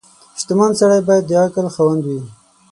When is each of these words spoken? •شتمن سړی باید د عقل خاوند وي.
•شتمن 0.39 0.71
سړی 0.79 0.99
باید 1.07 1.23
د 1.27 1.31
عقل 1.43 1.65
خاوند 1.75 2.01
وي. 2.09 2.19